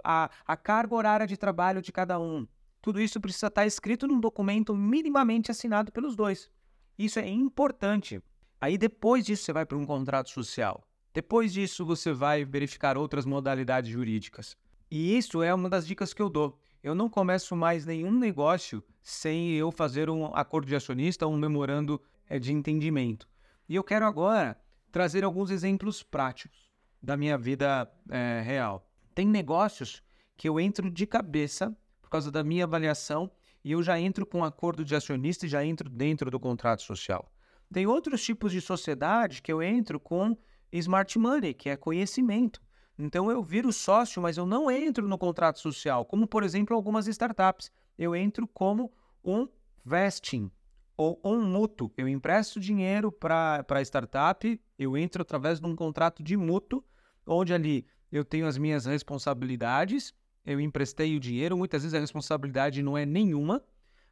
a, 0.03 0.29
a 0.45 0.55
carga 0.55 0.93
horária 0.93 1.27
de 1.27 1.35
trabalho 1.37 1.81
de 1.81 1.91
cada 1.91 2.19
um. 2.19 2.47
Tudo 2.87 3.01
isso 3.01 3.19
precisa 3.19 3.47
estar 3.47 3.65
escrito 3.65 4.07
num 4.07 4.17
documento 4.17 4.73
minimamente 4.73 5.51
assinado 5.51 5.91
pelos 5.91 6.15
dois. 6.15 6.49
Isso 6.97 7.19
é 7.19 7.27
importante. 7.27 8.23
Aí 8.61 8.77
depois 8.77 9.25
disso 9.25 9.43
você 9.43 9.51
vai 9.51 9.65
para 9.65 9.77
um 9.77 9.85
contrato 9.85 10.29
social. 10.29 10.87
Depois 11.13 11.51
disso 11.51 11.85
você 11.85 12.13
vai 12.13 12.45
verificar 12.45 12.97
outras 12.97 13.25
modalidades 13.25 13.91
jurídicas. 13.91 14.55
E 14.89 15.17
isso 15.17 15.43
é 15.43 15.53
uma 15.53 15.69
das 15.69 15.85
dicas 15.85 16.13
que 16.13 16.21
eu 16.21 16.29
dou. 16.29 16.57
Eu 16.81 16.95
não 16.95 17.09
começo 17.09 17.57
mais 17.57 17.85
nenhum 17.85 18.09
negócio 18.09 18.81
sem 19.03 19.51
eu 19.51 19.69
fazer 19.69 20.09
um 20.09 20.33
acordo 20.33 20.65
de 20.65 20.75
acionista, 20.77 21.27
um 21.27 21.35
memorando 21.35 22.01
eh, 22.29 22.39
de 22.39 22.53
entendimento. 22.53 23.27
E 23.67 23.75
eu 23.75 23.83
quero 23.83 24.05
agora 24.05 24.57
trazer 24.93 25.25
alguns 25.25 25.51
exemplos 25.51 26.03
práticos 26.03 26.71
da 27.03 27.17
minha 27.17 27.37
vida 27.37 27.91
é, 28.09 28.41
real. 28.45 28.89
Tem 29.13 29.27
negócios 29.27 30.01
que 30.37 30.47
eu 30.47 30.57
entro 30.57 30.89
de 30.89 31.05
cabeça 31.05 31.75
por 32.07 32.11
causa 32.11 32.31
da 32.31 32.41
minha 32.41 32.63
avaliação 32.63 33.29
e 33.65 33.73
eu 33.73 33.83
já 33.83 33.99
entro 33.99 34.25
com 34.25 34.39
um 34.39 34.43
acordo 34.45 34.85
de 34.85 34.95
acionista 34.95 35.45
e 35.45 35.49
já 35.49 35.63
entro 35.65 35.89
dentro 35.89 36.31
do 36.31 36.39
contrato 36.39 36.81
social. 36.81 37.29
Tem 37.71 37.85
outros 37.85 38.23
tipos 38.23 38.53
de 38.53 38.61
sociedade 38.61 39.41
que 39.41 39.51
eu 39.51 39.61
entro 39.61 39.99
com 39.99 40.37
smart 40.71 41.19
money, 41.19 41.53
que 41.53 41.69
é 41.69 41.75
conhecimento. 41.75 42.61
Então 42.97 43.29
eu 43.29 43.43
viro 43.43 43.73
sócio, 43.73 44.21
mas 44.21 44.37
eu 44.37 44.45
não 44.45 44.71
entro 44.71 45.05
no 45.05 45.17
contrato 45.17 45.59
social, 45.59 46.05
como 46.05 46.25
por 46.25 46.43
exemplo 46.43 46.73
algumas 46.73 47.07
startups. 47.07 47.69
Eu 47.97 48.15
entro 48.15 48.47
como 48.47 48.89
um 49.21 49.45
vesting 49.83 50.49
ou 50.95 51.19
um 51.21 51.41
mútuo. 51.43 51.91
Eu 51.97 52.07
empresto 52.07 52.57
dinheiro 52.57 53.11
para 53.11 53.65
a 53.69 53.81
startup, 53.81 54.61
eu 54.79 54.97
entro 54.97 55.23
através 55.23 55.59
de 55.59 55.67
um 55.67 55.75
contrato 55.75 56.23
de 56.23 56.37
mútuo, 56.37 56.81
onde 57.27 57.53
ali 57.53 57.85
eu 58.09 58.23
tenho 58.23 58.47
as 58.47 58.57
minhas 58.57 58.85
responsabilidades, 58.85 60.13
eu 60.47 60.61
emprestei 60.61 61.13
o 61.13 61.19
dinheiro, 61.19 61.57
muitas 61.57 61.83
vezes 61.83 61.93
a 61.93 61.99
responsabilidade 61.99 62.81
não 62.81 62.97
é 62.97 63.05
nenhuma. 63.05 63.61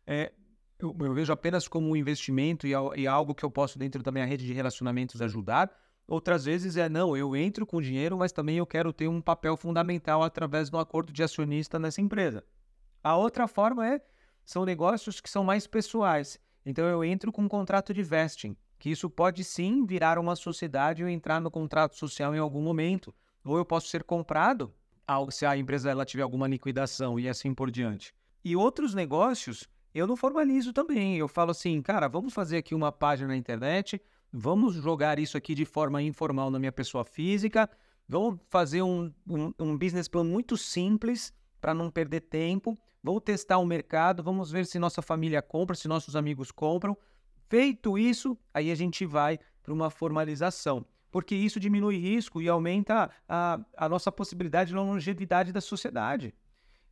É, 0.06 0.34
eu, 0.78 0.94
eu, 1.00 1.14
vejo 1.14 1.32
apenas 1.32 1.66
como 1.66 1.90
um 1.90 1.96
investimento 1.96 2.68
e, 2.68 2.72
e 2.98 3.08
algo 3.08 3.34
que 3.34 3.46
eu 3.46 3.50
posso, 3.50 3.80
dentro 3.80 4.04
da 4.04 4.12
minha 4.12 4.26
rede 4.26 4.46
de 4.46 4.52
relacionamentos, 4.52 5.22
ajudar. 5.22 5.72
Outras 6.06 6.44
vezes 6.44 6.76
é 6.76 6.90
não, 6.90 7.16
eu 7.16 7.38
entro 7.38 7.66
com 7.66 7.82
dinheiro, 7.82 8.18
mas 8.18 8.34
também 8.34 8.58
eu 8.58 8.66
quero 8.66 8.92
ter 8.92 9.08
um 9.08 9.22
papel 9.22 9.56
fundamental 9.56 10.22
através 10.22 10.70
do 10.70 10.78
acordo 10.78 11.14
de 11.14 11.24
acionista 11.24 11.80
nessa 11.80 12.02
empresa. 12.02 12.44
A 13.02 13.16
outra 13.16 13.48
forma 13.48 13.88
é 13.88 14.02
são 14.44 14.66
negócios 14.66 15.22
que 15.22 15.30
são 15.30 15.44
mais 15.44 15.66
pessoais. 15.66 16.38
Então 16.66 16.86
eu 16.86 17.02
entro 17.02 17.32
com 17.32 17.44
um 17.44 17.48
contrato 17.48 17.94
de 17.94 18.04
vesting, 18.04 18.58
que 18.78 18.90
isso 18.90 19.10
pode 19.10 19.42
sim 19.44 19.86
virar 19.86 20.20
uma 20.20 20.36
sociedade 20.36 21.02
ou 21.02 21.10
entrar 21.10 21.40
no 21.40 21.50
contrato 21.50 21.96
social 21.96 22.36
em 22.36 22.40
algum 22.40 22.62
momento, 22.62 23.16
ou 23.44 23.58
eu 23.58 23.64
posso 23.64 23.88
ser 23.88 24.04
comprado 24.04 24.74
se 25.32 25.46
a 25.46 25.58
empresa 25.58 25.90
ela 25.90 26.06
tiver 26.06 26.24
alguma 26.24 26.48
liquidação 26.48 27.20
e 27.20 27.30
assim 27.30 27.54
por 27.54 27.70
diante. 27.70 28.14
E 28.44 28.56
outros 28.56 28.94
negócios 28.94 29.68
eu 29.94 30.06
não 30.06 30.16
formalizo 30.16 30.74
também. 30.74 31.18
Eu 31.18 31.28
falo 31.28 31.52
assim, 31.52 31.82
cara, 31.82 32.08
vamos 32.08 32.34
fazer 32.34 32.58
aqui 32.58 32.76
uma 32.76 32.92
página 32.92 33.30
na 33.30 33.38
internet 33.38 34.02
Vamos 34.38 34.76
jogar 34.76 35.18
isso 35.18 35.38
aqui 35.38 35.56
de 35.56 35.64
forma 35.64 36.02
informal 36.02 36.52
na 36.52 36.60
minha 36.60 36.72
pessoa 36.72 37.06
física. 37.06 37.70
Vamos 38.06 38.38
fazer 38.50 38.82
um, 38.82 39.10
um, 39.26 39.54
um 39.58 39.78
business 39.78 40.10
plan 40.10 40.26
muito 40.26 40.58
simples 40.58 41.34
para 41.62 41.74
não 41.74 41.90
perder 41.90 42.20
tempo. 42.20 42.78
Vamos 43.02 43.22
testar 43.24 43.60
o 43.60 43.66
mercado, 43.66 44.22
vamos 44.22 44.52
ver 44.52 44.66
se 44.66 44.78
nossa 44.78 45.02
família 45.02 45.42
compra, 45.42 45.74
se 45.74 45.88
nossos 45.88 46.18
amigos 46.18 46.52
compram. 46.52 46.98
Feito 47.48 47.98
isso, 47.98 48.38
aí 48.54 48.72
a 48.72 48.76
gente 48.76 49.06
vai 49.06 49.40
para 49.64 49.72
uma 49.72 49.90
formalização, 49.90 50.86
porque 51.16 51.34
isso 51.34 51.62
diminui 51.62 51.96
risco 51.96 52.42
e 52.42 52.50
aumenta 52.50 53.10
a, 53.26 53.58
a 53.78 53.88
nossa 53.88 54.12
possibilidade 54.12 54.72
de 54.72 54.76
longevidade 54.76 55.54
da 55.54 55.62
sociedade. 55.62 56.36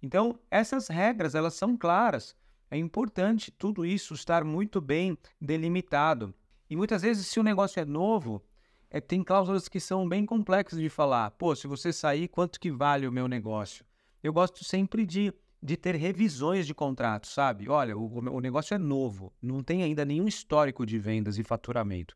Então, 0.01 0.39
essas 0.49 0.87
regras, 0.87 1.35
elas 1.35 1.55
são 1.55 1.75
claras. 1.75 2.33
É 2.71 2.77
importante 2.77 3.51
tudo 3.51 3.85
isso 3.85 4.13
estar 4.13 4.45
muito 4.45 4.79
bem 4.79 5.17
delimitado. 5.41 6.33
E 6.69 6.75
muitas 6.77 7.01
vezes, 7.01 7.27
se 7.27 7.37
o 7.37 7.43
negócio 7.43 7.81
é 7.81 7.83
novo, 7.83 8.41
é, 8.89 9.01
tem 9.01 9.21
cláusulas 9.21 9.67
que 9.67 9.77
são 9.77 10.07
bem 10.07 10.25
complexas 10.25 10.79
de 10.79 10.87
falar. 10.87 11.31
Pô, 11.31 11.53
se 11.53 11.67
você 11.67 11.91
sair, 11.91 12.29
quanto 12.29 12.61
que 12.61 12.71
vale 12.71 13.05
o 13.05 13.11
meu 13.11 13.27
negócio? 13.27 13.83
Eu 14.23 14.31
gosto 14.31 14.63
sempre 14.63 15.05
de, 15.05 15.33
de 15.61 15.75
ter 15.75 15.95
revisões 15.95 16.65
de 16.65 16.73
contrato, 16.73 17.27
sabe? 17.27 17.67
Olha, 17.67 17.97
o, 17.97 18.19
o 18.33 18.39
negócio 18.39 18.73
é 18.73 18.77
novo, 18.77 19.33
não 19.41 19.61
tem 19.61 19.83
ainda 19.83 20.05
nenhum 20.05 20.29
histórico 20.29 20.85
de 20.85 20.97
vendas 20.97 21.37
e 21.37 21.43
faturamento. 21.43 22.15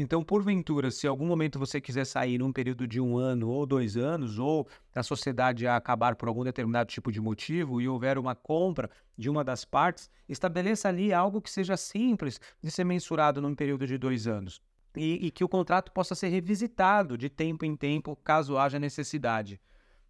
Então, 0.00 0.22
porventura, 0.22 0.92
se 0.92 1.08
algum 1.08 1.26
momento 1.26 1.58
você 1.58 1.80
quiser 1.80 2.04
sair 2.04 2.38
num 2.38 2.52
período 2.52 2.86
de 2.86 3.00
um 3.00 3.18
ano 3.18 3.48
ou 3.48 3.66
dois 3.66 3.96
anos, 3.96 4.38
ou 4.38 4.68
a 4.94 5.02
sociedade 5.02 5.66
acabar 5.66 6.14
por 6.14 6.28
algum 6.28 6.44
determinado 6.44 6.88
tipo 6.88 7.10
de 7.10 7.20
motivo 7.20 7.80
e 7.80 7.88
houver 7.88 8.16
uma 8.16 8.32
compra 8.32 8.88
de 9.16 9.28
uma 9.28 9.42
das 9.42 9.64
partes, 9.64 10.08
estabeleça 10.28 10.88
ali 10.88 11.12
algo 11.12 11.42
que 11.42 11.50
seja 11.50 11.76
simples 11.76 12.40
de 12.62 12.70
ser 12.70 12.84
mensurado 12.84 13.42
num 13.42 13.56
período 13.56 13.88
de 13.88 13.98
dois 13.98 14.28
anos. 14.28 14.62
E, 14.96 15.26
e 15.26 15.32
que 15.32 15.42
o 15.42 15.48
contrato 15.48 15.90
possa 15.90 16.14
ser 16.14 16.28
revisitado 16.28 17.18
de 17.18 17.28
tempo 17.28 17.64
em 17.64 17.74
tempo, 17.74 18.14
caso 18.22 18.56
haja 18.56 18.78
necessidade. 18.78 19.60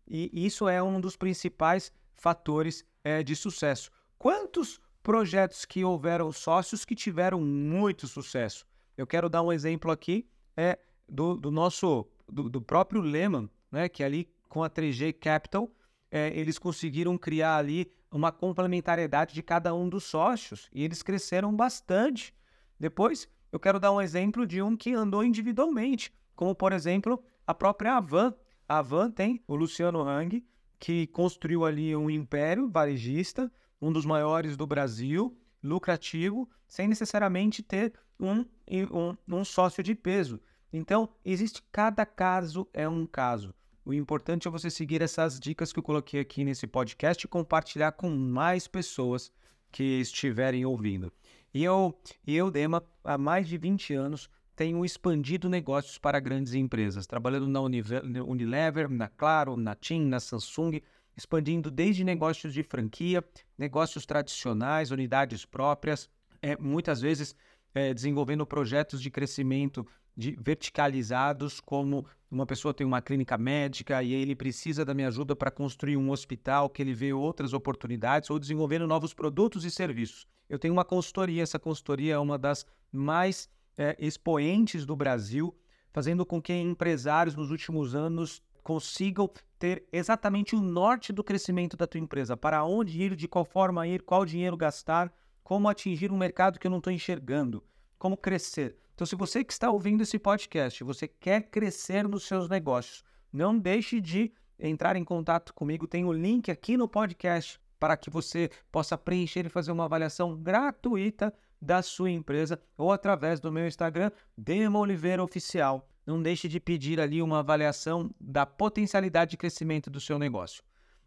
E 0.06 0.30
isso 0.34 0.68
é 0.68 0.82
um 0.82 1.00
dos 1.00 1.16
principais 1.16 1.90
fatores 2.12 2.84
é, 3.02 3.22
de 3.22 3.34
sucesso. 3.34 3.90
Quantos 4.18 4.82
projetos 5.02 5.64
que 5.64 5.82
houveram 5.82 6.30
sócios 6.30 6.84
que 6.84 6.94
tiveram 6.94 7.40
muito 7.40 8.06
sucesso? 8.06 8.66
Eu 8.98 9.06
quero 9.06 9.28
dar 9.28 9.42
um 9.42 9.52
exemplo 9.52 9.92
aqui 9.92 10.28
é 10.56 10.76
do, 11.08 11.36
do 11.36 11.52
nosso 11.52 12.04
do, 12.28 12.50
do, 12.50 12.60
próprio 12.60 13.00
Lehman, 13.00 13.48
né, 13.70 13.88
que 13.88 14.02
ali 14.02 14.28
com 14.48 14.64
a 14.64 14.68
3G 14.68 15.12
Capital 15.12 15.70
é, 16.10 16.36
eles 16.36 16.58
conseguiram 16.58 17.16
criar 17.16 17.58
ali 17.58 17.92
uma 18.10 18.32
complementariedade 18.32 19.34
de 19.34 19.42
cada 19.42 19.72
um 19.72 19.88
dos 19.88 20.02
sócios 20.02 20.68
e 20.72 20.82
eles 20.82 21.00
cresceram 21.00 21.54
bastante. 21.54 22.34
Depois, 22.78 23.28
eu 23.52 23.60
quero 23.60 23.78
dar 23.78 23.92
um 23.92 24.00
exemplo 24.00 24.44
de 24.44 24.60
um 24.60 24.76
que 24.76 24.92
andou 24.92 25.22
individualmente, 25.22 26.12
como 26.34 26.52
por 26.52 26.72
exemplo 26.72 27.22
a 27.46 27.54
própria 27.54 27.96
Avan. 27.96 28.34
A 28.68 28.78
Avan 28.78 29.12
tem 29.12 29.40
o 29.46 29.54
Luciano 29.54 30.00
Hang, 30.00 30.44
que 30.76 31.06
construiu 31.06 31.64
ali 31.64 31.94
um 31.94 32.10
império 32.10 32.68
varejista, 32.68 33.50
um 33.80 33.92
dos 33.92 34.04
maiores 34.04 34.56
do 34.56 34.66
Brasil, 34.66 35.38
lucrativo, 35.62 36.50
sem 36.66 36.88
necessariamente 36.88 37.62
ter 37.62 37.92
um, 38.18 38.44
um, 38.90 39.16
um 39.28 39.44
sócio 39.44 39.82
de 39.82 39.94
peso. 39.94 40.40
Então, 40.72 41.08
existe 41.24 41.62
cada 41.72 42.04
caso 42.04 42.68
é 42.72 42.88
um 42.88 43.06
caso. 43.06 43.54
O 43.84 43.94
importante 43.94 44.46
é 44.46 44.50
você 44.50 44.68
seguir 44.68 45.00
essas 45.00 45.40
dicas 45.40 45.72
que 45.72 45.78
eu 45.78 45.82
coloquei 45.82 46.20
aqui 46.20 46.44
nesse 46.44 46.66
podcast 46.66 47.24
e 47.24 47.28
compartilhar 47.28 47.92
com 47.92 48.10
mais 48.10 48.68
pessoas 48.68 49.32
que 49.72 49.82
estiverem 50.00 50.64
ouvindo. 50.66 51.12
E 51.54 51.64
eu, 51.64 51.98
e 52.26 52.36
eu 52.36 52.50
Dema, 52.50 52.82
há 53.02 53.16
mais 53.16 53.48
de 53.48 53.56
20 53.56 53.94
anos, 53.94 54.28
tenho 54.54 54.84
expandido 54.84 55.48
negócios 55.48 55.96
para 55.96 56.20
grandes 56.20 56.52
empresas, 56.52 57.06
trabalhando 57.06 57.48
na 57.48 57.60
Unilever, 57.60 58.90
na 58.90 59.08
Claro, 59.08 59.56
na 59.56 59.74
TIM, 59.74 60.04
na 60.04 60.20
Samsung, 60.20 60.82
expandindo 61.16 61.70
desde 61.70 62.04
negócios 62.04 62.52
de 62.52 62.62
franquia, 62.62 63.24
negócios 63.56 64.04
tradicionais, 64.04 64.90
unidades 64.90 65.44
próprias, 65.44 66.10
é, 66.42 66.56
muitas 66.56 67.00
vezes 67.00 67.34
é, 67.74 67.92
desenvolvendo 67.92 68.46
projetos 68.46 69.00
de 69.00 69.10
crescimento 69.10 69.86
de 70.16 70.36
verticalizados, 70.40 71.60
como 71.60 72.04
uma 72.30 72.44
pessoa 72.44 72.74
tem 72.74 72.86
uma 72.86 73.00
clínica 73.00 73.38
médica 73.38 74.02
e 74.02 74.12
ele 74.12 74.34
precisa 74.34 74.84
da 74.84 74.92
minha 74.92 75.08
ajuda 75.08 75.36
para 75.36 75.50
construir 75.50 75.96
um 75.96 76.10
hospital, 76.10 76.68
que 76.68 76.82
ele 76.82 76.92
vê 76.92 77.12
outras 77.12 77.52
oportunidades, 77.52 78.28
ou 78.28 78.38
desenvolvendo 78.38 78.86
novos 78.86 79.14
produtos 79.14 79.64
e 79.64 79.70
serviços. 79.70 80.26
Eu 80.48 80.58
tenho 80.58 80.74
uma 80.74 80.84
consultoria, 80.84 81.42
essa 81.42 81.58
consultoria 81.58 82.14
é 82.14 82.18
uma 82.18 82.36
das 82.36 82.66
mais 82.90 83.48
é, 83.76 83.96
expoentes 83.98 84.84
do 84.84 84.96
Brasil, 84.96 85.54
fazendo 85.92 86.26
com 86.26 86.42
que 86.42 86.52
empresários 86.52 87.36
nos 87.36 87.50
últimos 87.50 87.94
anos 87.94 88.42
consigam 88.62 89.30
ter 89.58 89.86
exatamente 89.92 90.54
o 90.54 90.60
norte 90.60 91.12
do 91.12 91.24
crescimento 91.24 91.76
da 91.76 91.86
tua 91.86 92.00
empresa, 92.00 92.36
para 92.36 92.64
onde 92.64 93.00
ir, 93.00 93.16
de 93.16 93.26
qual 93.26 93.44
forma 93.44 93.86
ir, 93.86 94.02
qual 94.02 94.26
dinheiro 94.26 94.56
gastar, 94.56 95.12
como 95.48 95.66
atingir 95.66 96.12
um 96.12 96.18
mercado 96.18 96.58
que 96.58 96.66
eu 96.66 96.70
não 96.70 96.76
estou 96.76 96.92
enxergando, 96.92 97.64
como 97.98 98.18
crescer. 98.18 98.76
Então, 98.94 99.06
se 99.06 99.16
você 99.16 99.42
que 99.42 99.50
está 99.50 99.70
ouvindo 99.70 100.02
esse 100.02 100.18
podcast, 100.18 100.84
você 100.84 101.08
quer 101.08 101.44
crescer 101.44 102.06
nos 102.06 102.24
seus 102.24 102.50
negócios, 102.50 103.02
não 103.32 103.58
deixe 103.58 103.98
de 103.98 104.30
entrar 104.60 104.94
em 104.94 105.02
contato 105.02 105.54
comigo. 105.54 105.86
Tem 105.86 106.04
o 106.04 106.08
um 106.08 106.12
link 106.12 106.50
aqui 106.50 106.76
no 106.76 106.86
podcast 106.86 107.58
para 107.80 107.96
que 107.96 108.10
você 108.10 108.50
possa 108.70 108.98
preencher 108.98 109.46
e 109.46 109.48
fazer 109.48 109.72
uma 109.72 109.86
avaliação 109.86 110.36
gratuita 110.36 111.32
da 111.58 111.80
sua 111.80 112.10
empresa 112.10 112.60
ou 112.76 112.92
através 112.92 113.40
do 113.40 113.50
meu 113.50 113.66
Instagram, 113.66 114.10
Dema 114.36 114.78
Oliveira 114.78 115.24
Oficial. 115.24 115.88
Não 116.04 116.22
deixe 116.22 116.46
de 116.46 116.60
pedir 116.60 117.00
ali 117.00 117.22
uma 117.22 117.38
avaliação 117.38 118.14
da 118.20 118.44
potencialidade 118.44 119.30
de 119.30 119.38
crescimento 119.38 119.88
do 119.88 119.98
seu 119.98 120.18
negócio. 120.18 120.62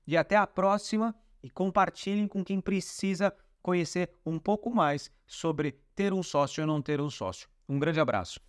E 0.07 0.17
até 0.17 0.35
a 0.35 0.47
próxima 0.47 1.13
e 1.43 1.49
compartilhem 1.51 2.27
com 2.27 2.43
quem 2.43 2.59
precisa 2.59 3.31
conhecer 3.61 4.09
um 4.25 4.39
pouco 4.39 4.69
mais 4.69 5.11
sobre 5.27 5.75
ter 5.95 6.13
um 6.13 6.23
sócio 6.23 6.61
ou 6.63 6.67
não 6.67 6.81
ter 6.81 6.99
um 6.99 7.09
sócio. 7.09 7.47
Um 7.67 7.79
grande 7.79 7.99
abraço. 7.99 8.39